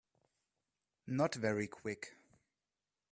[1.05, 2.15] Not very Quick